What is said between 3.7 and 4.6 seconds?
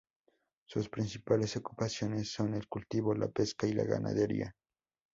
la ganadería.